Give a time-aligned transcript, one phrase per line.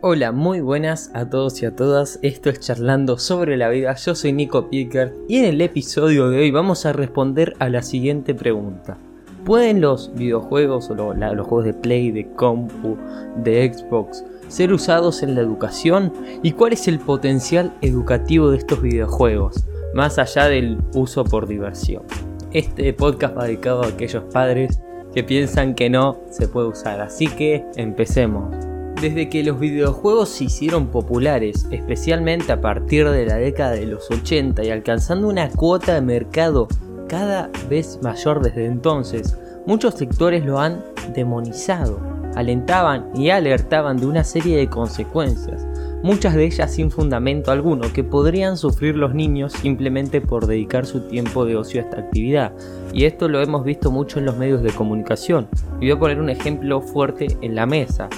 [0.00, 2.20] Hola, muy buenas a todos y a todas.
[2.22, 3.96] Esto es Charlando sobre la vida.
[3.96, 7.82] Yo soy Nico Pickert y en el episodio de hoy vamos a responder a la
[7.82, 8.96] siguiente pregunta.
[9.44, 12.96] ¿Pueden los videojuegos o los juegos de Play, de compu,
[13.42, 16.12] de Xbox ser usados en la educación?
[16.44, 22.04] ¿Y cuál es el potencial educativo de estos videojuegos, más allá del uso por diversión?
[22.52, 24.80] Este podcast va dedicado a aquellos padres
[25.12, 28.67] que piensan que no se puede usar, así que empecemos.
[29.00, 34.10] Desde que los videojuegos se hicieron populares, especialmente a partir de la década de los
[34.10, 36.66] 80 y alcanzando una cuota de mercado
[37.08, 40.82] cada vez mayor desde entonces, muchos sectores lo han
[41.14, 42.00] demonizado,
[42.34, 45.64] alentaban y alertaban de una serie de consecuencias,
[46.02, 51.02] muchas de ellas sin fundamento alguno, que podrían sufrir los niños simplemente por dedicar su
[51.02, 52.52] tiempo de ocio a esta actividad.
[52.92, 55.46] Y esto lo hemos visto mucho en los medios de comunicación.
[55.80, 58.08] Y voy a poner un ejemplo fuerte en la mesa.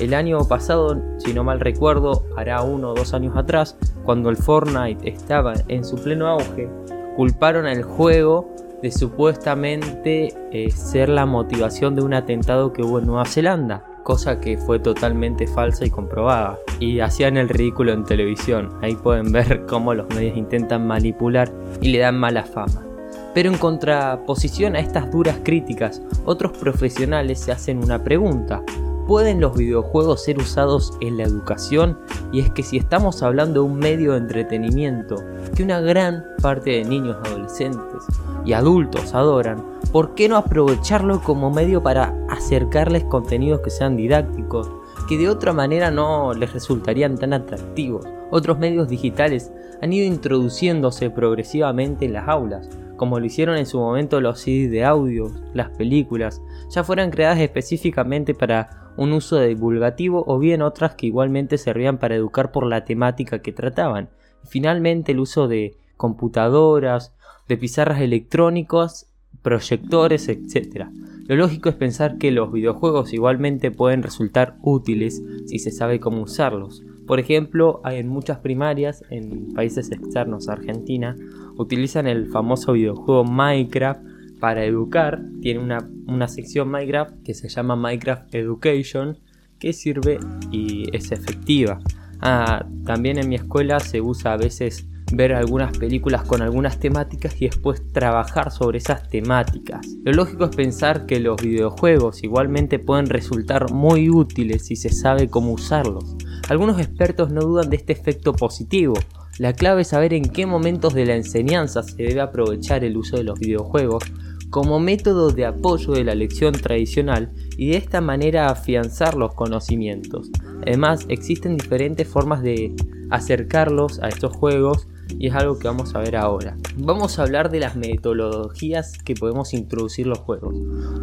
[0.00, 4.38] El año pasado, si no mal recuerdo, hará uno o dos años atrás, cuando el
[4.38, 6.70] Fortnite estaba en su pleno auge,
[7.16, 8.48] culparon al juego
[8.80, 14.40] de supuestamente eh, ser la motivación de un atentado que hubo en Nueva Zelanda, cosa
[14.40, 16.58] que fue totalmente falsa y comprobada.
[16.78, 18.70] Y hacían el ridículo en televisión.
[18.80, 21.52] Ahí pueden ver cómo los medios intentan manipular
[21.82, 22.86] y le dan mala fama.
[23.34, 28.62] Pero en contraposición a estas duras críticas, otros profesionales se hacen una pregunta.
[29.10, 31.98] ¿Pueden los videojuegos ser usados en la educación?
[32.30, 35.16] Y es que si estamos hablando de un medio de entretenimiento
[35.56, 38.04] que una gran parte de niños, adolescentes
[38.44, 44.70] y adultos adoran, ¿por qué no aprovecharlo como medio para acercarles contenidos que sean didácticos,
[45.08, 48.06] que de otra manera no les resultarían tan atractivos?
[48.30, 49.50] Otros medios digitales
[49.82, 54.70] han ido introduciéndose progresivamente en las aulas, como lo hicieron en su momento los CDs
[54.70, 60.94] de audio, las películas, ya fueran creadas específicamente para un uso divulgativo o bien otras
[60.94, 64.10] que igualmente servían para educar por la temática que trataban.
[64.44, 67.14] finalmente el uso de computadoras,
[67.48, 69.10] de pizarras electrónicas,
[69.40, 70.88] proyectores, etc.
[71.26, 76.20] Lo lógico es pensar que los videojuegos igualmente pueden resultar útiles si se sabe cómo
[76.20, 76.82] usarlos.
[77.06, 81.16] Por ejemplo, en muchas primarias en países externos a Argentina
[81.56, 84.09] utilizan el famoso videojuego Minecraft
[84.40, 85.20] para educar.
[85.40, 89.18] Tiene una, sección Minecraft que se llama Minecraft Education
[89.58, 90.18] que sirve
[90.50, 91.80] y es efectiva.
[92.20, 97.40] Ah, también en mi escuela se usa a veces ver algunas películas con algunas temáticas
[97.40, 99.86] y después trabajar sobre esas temáticas.
[100.04, 105.28] Lo lógico es pensar que los videojuegos igualmente pueden resultar muy útiles si se sabe
[105.28, 106.16] cómo usarlos.
[106.48, 108.94] Algunos expertos no dudan de este efecto positivo,
[109.40, 113.16] la clave es saber en qué momentos de la enseñanza se debe aprovechar el uso
[113.16, 114.04] de los videojuegos
[114.50, 120.30] como método de apoyo de la lección tradicional y de esta manera afianzar los conocimientos.
[120.66, 122.74] Además, existen diferentes formas de
[123.10, 126.56] acercarlos a estos juegos y es algo que vamos a ver ahora.
[126.76, 130.54] Vamos a hablar de las metodologías que podemos introducir los juegos.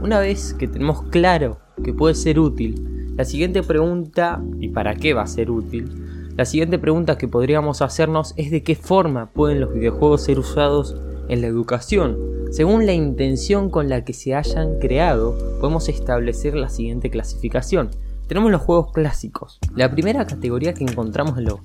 [0.02, 5.13] Una vez que tenemos claro que puede ser útil, la siguiente pregunta, ¿y para qué
[5.13, 6.34] va a ser útil?
[6.36, 10.96] La siguiente pregunta que podríamos hacernos es de qué forma pueden los videojuegos ser usados
[11.28, 12.37] en la educación.
[12.52, 17.90] Según la intención con la que se hayan creado, podemos establecer la siguiente clasificación.
[18.28, 19.59] Tenemos los juegos clásicos.
[19.75, 21.59] La primera categoría que encontramos en los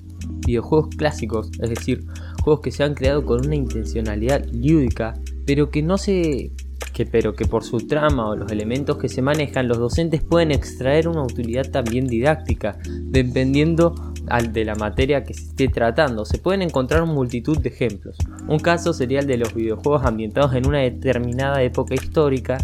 [0.45, 2.05] videojuegos clásicos, es decir,
[2.43, 5.13] juegos que se han creado con una intencionalidad lúdica,
[5.45, 6.51] pero que no se
[6.93, 10.51] que pero que por su trama o los elementos que se manejan, los docentes pueden
[10.51, 16.25] extraer una utilidad también didáctica, dependiendo de la materia que se esté tratando.
[16.25, 18.17] Se pueden encontrar multitud de ejemplos.
[18.47, 22.57] Un caso sería el de los videojuegos ambientados en una determinada época histórica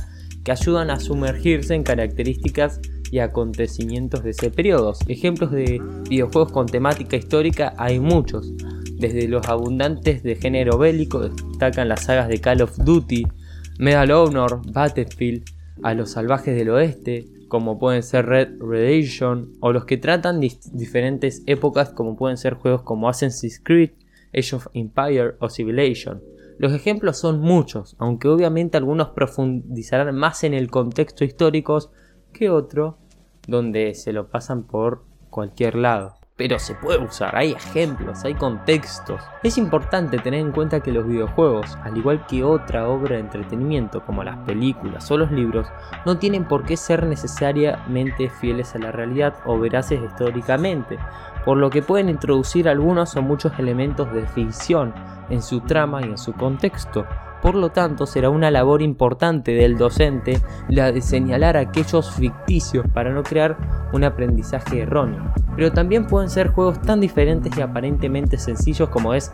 [0.43, 2.79] que ayudan a sumergirse en características
[3.11, 4.93] y acontecimientos de ese periodo.
[5.07, 8.51] Ejemplos de videojuegos con temática histórica hay muchos.
[8.97, 13.25] Desde los abundantes de género bélico destacan las sagas de Call of Duty,
[13.77, 15.43] Medal of Honor, Battlefield,
[15.83, 21.43] a los salvajes del oeste, como pueden ser Red Redemption, o los que tratan diferentes
[21.45, 23.91] épocas, como pueden ser juegos como Assassin's Creed,
[24.33, 26.23] Age of Empire o Civilization.
[26.57, 31.91] Los ejemplos son muchos, aunque obviamente algunos profundizarán más en el contexto histórico
[32.31, 32.95] que otros,
[33.47, 39.21] donde se lo pasan por cualquier lado pero se puede usar, hay ejemplos, hay contextos.
[39.43, 44.05] Es importante tener en cuenta que los videojuegos, al igual que otra obra de entretenimiento
[44.05, 45.67] como las películas o los libros,
[46.05, 50.97] no tienen por qué ser necesariamente fieles a la realidad o veraces históricamente,
[51.43, 54.93] por lo que pueden introducir algunos o muchos elementos de ficción
[55.29, 57.05] en su trama y en su contexto.
[57.41, 63.11] Por lo tanto, será una labor importante del docente la de señalar aquellos ficticios para
[63.11, 63.57] no crear
[63.93, 65.33] un aprendizaje erróneo.
[65.55, 69.31] Pero también pueden ser juegos tan diferentes y aparentemente sencillos como es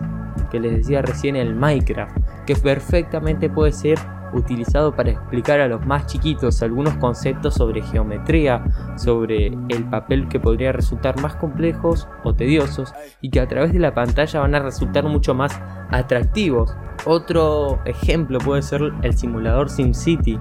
[0.56, 4.00] que les decía recién el Minecraft, que perfectamente puede ser
[4.32, 8.64] utilizado para explicar a los más chiquitos algunos conceptos sobre geometría,
[8.96, 13.80] sobre el papel que podría resultar más complejos o tediosos y que a través de
[13.80, 15.60] la pantalla van a resultar mucho más
[15.92, 16.74] atractivos.
[17.06, 20.40] Otro ejemplo puede ser el simulador SimCity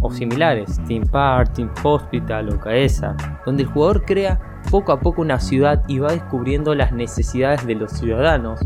[0.00, 3.14] o similares, Team Park, Team Hospital o Caesa,
[3.44, 4.40] donde el jugador crea
[4.70, 8.60] poco a poco una ciudad y va descubriendo las necesidades de los ciudadanos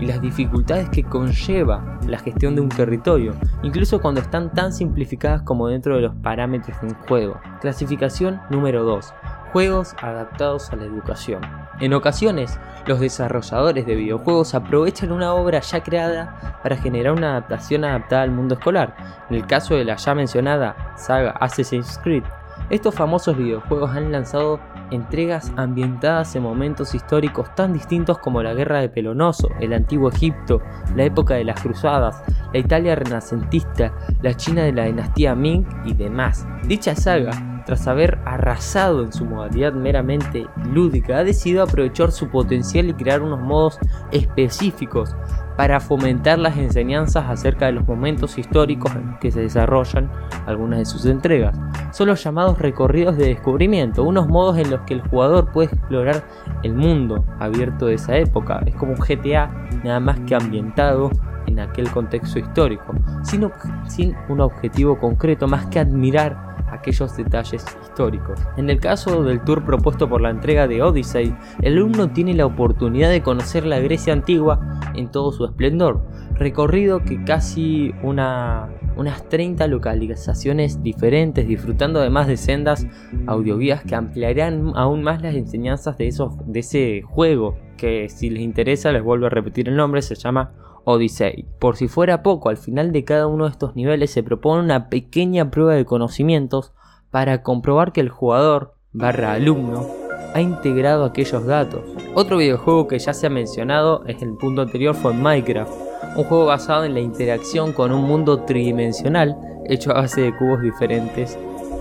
[0.00, 5.42] y las dificultades que conlleva la gestión de un territorio, incluso cuando están tan simplificadas
[5.42, 7.40] como dentro de los parámetros de un juego.
[7.60, 9.12] Clasificación número 2.
[9.52, 11.40] Juegos adaptados a la educación.
[11.80, 17.84] En ocasiones, los desarrolladores de videojuegos aprovechan una obra ya creada para generar una adaptación
[17.84, 18.96] adaptada al mundo escolar.
[19.28, 22.22] En el caso de la ya mencionada saga Assassin's Creed,
[22.70, 24.60] estos famosos videojuegos han lanzado
[24.90, 30.60] entregas ambientadas en momentos históricos tan distintos como la guerra de Pelonoso, el antiguo Egipto,
[30.94, 32.22] la época de las cruzadas,
[32.52, 33.92] la Italia renacentista,
[34.22, 36.46] la China de la dinastía Ming y demás.
[36.66, 42.88] Dicha saga, tras haber arrasado en su modalidad meramente lúdica, ha decidido aprovechar su potencial
[42.88, 43.78] y crear unos modos
[44.12, 45.14] específicos
[45.56, 50.10] para fomentar las enseñanzas acerca de los momentos históricos en los que se desarrollan
[50.46, 51.58] algunas de sus entregas.
[51.90, 56.24] Son los llamados recorridos de descubrimiento, unos modos en los que el jugador puede explorar
[56.62, 58.62] el mundo abierto de esa época.
[58.66, 59.50] Es como un GTA,
[59.82, 61.10] nada más que ambientado
[61.46, 63.50] en aquel contexto histórico, sin,
[63.88, 68.40] sin un objetivo concreto más que admirar aquellos detalles históricos.
[68.56, 72.46] En el caso del tour propuesto por la entrega de Odyssey, el alumno tiene la
[72.46, 76.02] oportunidad de conocer la Grecia antigua en todo su esplendor,
[76.34, 82.86] recorrido que casi una, unas 30 localizaciones diferentes, disfrutando además de sendas
[83.26, 88.42] audioguías que ampliarán aún más las enseñanzas de, esos, de ese juego, que si les
[88.42, 90.52] interesa les vuelvo a repetir el nombre, se llama
[90.86, 91.46] Odyssey.
[91.58, 94.88] Por si fuera poco, al final de cada uno de estos niveles se propone una
[94.88, 96.72] pequeña prueba de conocimientos
[97.10, 99.86] para comprobar que el jugador barra alumno
[100.32, 101.80] ha integrado aquellos datos.
[102.14, 105.72] Otro videojuego que ya se ha mencionado en el punto anterior fue Minecraft,
[106.16, 109.36] un juego basado en la interacción con un mundo tridimensional
[109.66, 111.36] hecho a base de cubos diferentes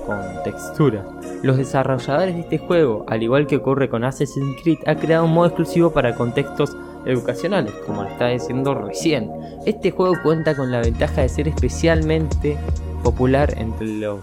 [0.08, 1.06] con texturas.
[1.44, 5.34] Los desarrolladores de este juego, al igual que ocurre con Assassin's Creed, han creado un
[5.34, 6.76] modo exclusivo para contextos
[7.06, 9.32] educacionales, como lo estaba diciendo recién.
[9.66, 12.58] Este juego cuenta con la ventaja de ser especialmente
[13.04, 14.22] popular entre los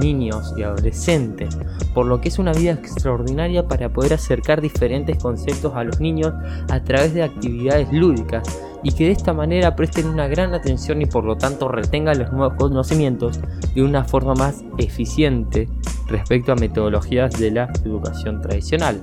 [0.00, 1.56] niños y adolescentes,
[1.94, 6.32] por lo que es una vida extraordinaria para poder acercar diferentes conceptos a los niños
[6.70, 8.42] a través de actividades lúdicas
[8.82, 12.32] y que de esta manera presten una gran atención y por lo tanto retengan los
[12.32, 13.38] nuevos conocimientos
[13.74, 15.68] de una forma más eficiente
[16.08, 19.00] respecto a metodologías de la educación tradicional.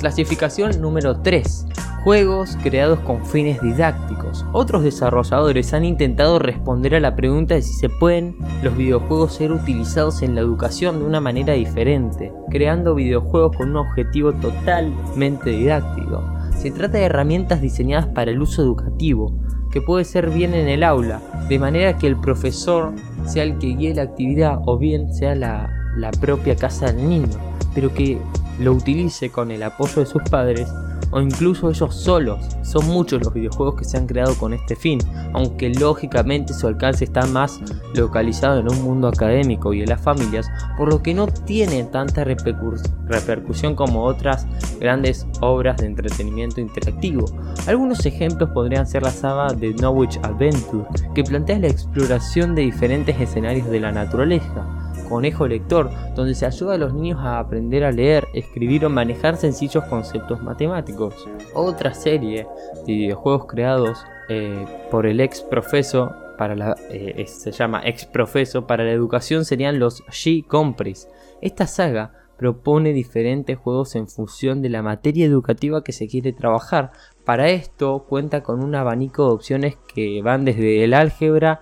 [0.00, 1.66] Clasificación número 3
[2.04, 4.46] juegos creados con fines didácticos.
[4.52, 9.52] Otros desarrolladores han intentado responder a la pregunta de si se pueden los videojuegos ser
[9.52, 16.24] utilizados en la educación de una manera diferente, creando videojuegos con un objetivo totalmente didáctico.
[16.56, 19.34] Se trata de herramientas diseñadas para el uso educativo,
[19.70, 22.94] que puede ser bien en el aula, de manera que el profesor
[23.26, 27.28] sea el que guíe la actividad o bien sea la, la propia casa del niño,
[27.74, 28.18] pero que
[28.60, 30.68] lo utilice con el apoyo de sus padres
[31.10, 32.38] o incluso ellos solos.
[32.62, 35.00] Son muchos los videojuegos que se han creado con este fin,
[35.32, 37.60] aunque lógicamente su alcance está más
[37.94, 42.24] localizado en un mundo académico y en las familias, por lo que no tiene tanta
[42.24, 44.46] repercusión como otras
[44.78, 47.24] grandes obras de entretenimiento interactivo.
[47.66, 53.20] Algunos ejemplos podrían ser la saga de Knowledge Adventure, que plantea la exploración de diferentes
[53.20, 54.79] escenarios de la naturaleza
[55.10, 59.36] Conejo Lector, donde se ayuda a los niños a aprender a leer, escribir o manejar
[59.36, 61.28] sencillos conceptos matemáticos.
[61.52, 62.46] Otra serie
[62.86, 68.68] de videojuegos creados eh, por el ex profeso para la, eh, se llama ex profeso
[68.68, 71.08] para la educación serían los G Compris.
[71.42, 76.92] Esta saga propone diferentes juegos en función de la materia educativa que se quiere trabajar.
[77.26, 81.60] Para esto cuenta con un abanico de opciones que van desde el álgebra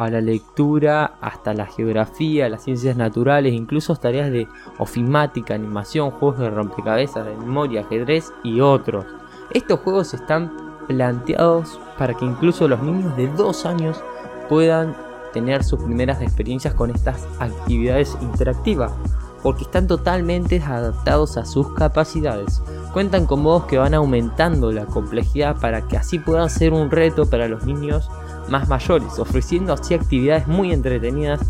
[0.00, 6.38] a la lectura, hasta la geografía, las ciencias naturales, incluso tareas de ofimática, animación, juegos
[6.38, 9.04] de rompecabezas, de memoria, ajedrez y otros.
[9.50, 10.52] Estos juegos están
[10.88, 14.02] planteados para que incluso los niños de 2 años
[14.48, 14.96] puedan
[15.34, 18.92] tener sus primeras experiencias con estas actividades interactivas,
[19.42, 22.62] porque están totalmente adaptados a sus capacidades.
[22.92, 27.28] Cuentan con modos que van aumentando la complejidad para que así puedan ser un reto
[27.28, 28.10] para los niños
[28.50, 31.40] más mayores, ofreciendo así actividades muy entretenidas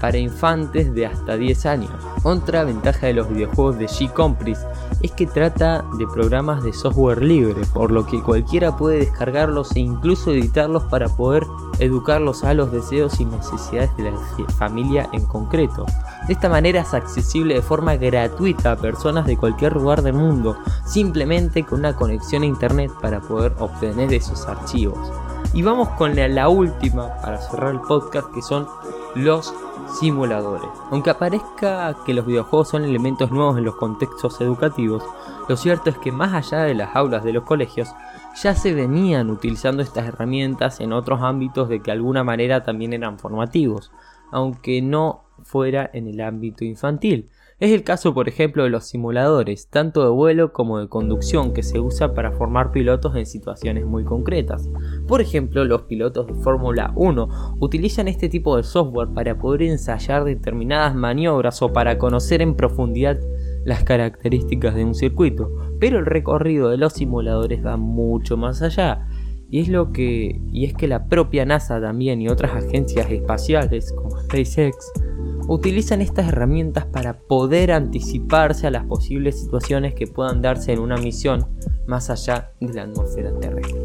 [0.00, 1.90] para infantes de hasta 10 años.
[2.22, 4.58] Otra ventaja de los videojuegos de G-Compris
[5.02, 9.80] es que trata de programas de software libre, por lo que cualquiera puede descargarlos e
[9.80, 11.44] incluso editarlos para poder
[11.78, 14.18] educarlos a los deseos y necesidades de la
[14.58, 15.86] familia en concreto.
[16.26, 20.56] De esta manera es accesible de forma gratuita a personas de cualquier lugar del mundo,
[20.86, 24.98] simplemente con una conexión a internet para poder obtener esos archivos.
[25.52, 28.66] Y vamos con la, última para cerrar el podcast que son
[29.14, 29.54] los
[30.00, 30.68] simuladores.
[30.90, 35.04] Aunque aparezca que los videojuegos son elementos nuevos en los contextos educativos,
[35.48, 37.94] lo cierto es que más allá de las aulas de los colegios,
[38.42, 42.92] ya se venían utilizando estas herramientas en otros ámbitos de que de alguna manera también
[42.92, 43.92] eran formativos,
[44.32, 47.28] aunque no fuera en el ámbito infantil.
[47.60, 51.62] Es el caso, por ejemplo, de los simuladores, tanto de vuelo como de conducción, que
[51.62, 54.68] se usa para formar pilotos en situaciones muy concretas.
[55.06, 60.24] Por ejemplo, los pilotos de Fórmula 1 utilizan este tipo de software para poder ensayar
[60.24, 63.18] determinadas maniobras o para conocer en profundidad
[63.64, 69.06] las características de un circuito, pero el recorrido de los simuladores va mucho más allá.
[69.50, 73.92] Y es lo que y es que la propia NASA también y otras agencias espaciales
[73.92, 74.90] como SpaceX
[75.48, 80.96] utilizan estas herramientas para poder anticiparse a las posibles situaciones que puedan darse en una
[80.96, 81.46] misión
[81.86, 83.83] más allá de la atmósfera terrestre.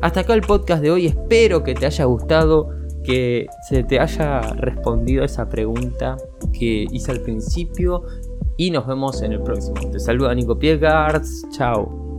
[0.00, 2.70] Hasta acá el podcast de hoy, espero que te haya gustado,
[3.04, 6.16] que se te haya respondido esa pregunta
[6.52, 8.04] que hice al principio
[8.56, 9.90] y nos vemos en el próximo.
[9.90, 12.09] Te saluda Nico Piegards, chao.